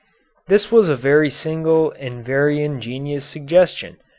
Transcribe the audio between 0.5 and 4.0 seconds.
was a very single and a very ingenious suggestion.